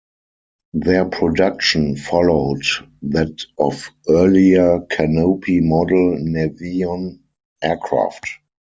[0.73, 2.63] Their production followed
[3.03, 7.19] that of earlier canopy-model Navion
[7.61, 8.25] aircraft.